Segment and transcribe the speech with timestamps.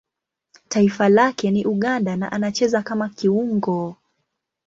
[0.67, 3.95] Taifa lake ni Uganda na anacheza kama kiungo.